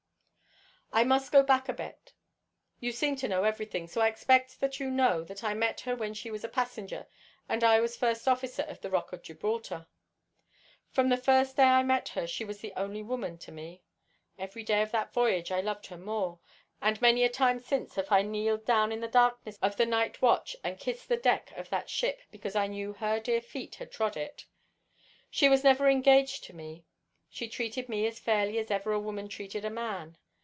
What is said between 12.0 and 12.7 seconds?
her she was